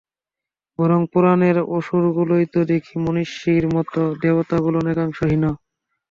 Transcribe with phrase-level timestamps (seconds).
[0.79, 3.93] বরং পুরাণের অসুরগুলোই তো দেখি মনিষ্যির মত,
[4.23, 5.43] দেবতাগুলো অনেকাংশে হীন।